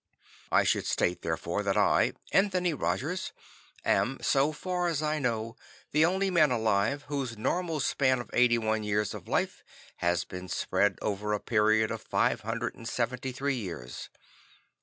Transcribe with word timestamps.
I 0.51 0.63
should 0.63 0.87
state 0.87 1.21
therefore, 1.21 1.61
that 1.61 1.77
I, 1.77 2.13
Anthony 2.31 2.73
Rogers, 2.73 3.33
am, 3.85 4.17
so 4.19 4.51
far 4.51 4.87
as 4.87 5.03
I 5.03 5.19
know, 5.19 5.55
the 5.91 6.05
only 6.05 6.31
man 6.31 6.49
alive 6.49 7.03
whose 7.03 7.37
normal 7.37 7.79
span 7.79 8.19
of 8.19 8.27
eighty 8.33 8.57
one 8.57 8.81
years 8.83 9.13
of 9.13 9.27
life 9.27 9.63
has 9.97 10.25
been 10.25 10.49
spread 10.49 10.97
over 11.03 11.33
a 11.33 11.39
period 11.39 11.91
of 11.91 12.01
573 12.01 13.53
years. 13.53 14.09